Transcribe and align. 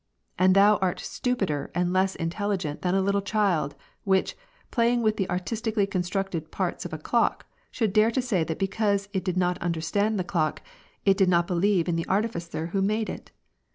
"And 0.39 0.55
thou 0.55 0.77
art 0.77 0.99
stupider 0.99 1.69
and 1.75 1.93
less 1.93 2.15
intelligent 2.15 2.81
than 2.81 2.95
a 2.95 3.01
little 3.03 3.21
child, 3.21 3.75
which, 4.03 4.35
playing 4.71 5.03
with 5.03 5.17
the 5.17 5.29
artistically 5.29 5.85
constructed 5.85 6.49
parts 6.49 6.85
of 6.85 6.91
a 6.93 6.97
clock, 6.97 7.45
should 7.69 7.93
dare 7.93 8.09
to 8.09 8.19
say 8.19 8.43
that 8.45 8.57
because 8.57 9.09
it 9.13 9.23
did 9.23 9.37
not 9.37 9.59
understand 9.59 10.17
the 10.17 10.23
clock, 10.23 10.63
it 11.05 11.17
did 11.17 11.29
not 11.29 11.45
believe 11.45 11.87
in 11.87 11.97
the 11.97 12.09
artificer 12.09 12.71
who 12.73 12.81
made 12.81 13.11
it. 13.11 13.29